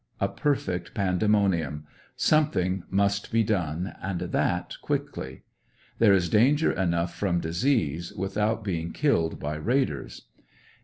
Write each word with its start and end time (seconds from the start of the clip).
A 0.19 0.27
perfect 0.27 0.95
pandemonium. 0.95 1.85
Something 2.15 2.85
must 2.89 3.31
be 3.31 3.43
done, 3.43 3.93
and 4.01 4.19
that 4.21 4.73
quickly. 4.81 5.43
There 5.99 6.11
is 6.11 6.27
danger 6.27 6.71
enough 6.71 7.13
from 7.13 7.39
disease, 7.39 8.11
without 8.11 8.63
being 8.63 8.93
killed 8.93 9.39
by 9.39 9.57
raiders. 9.57 10.23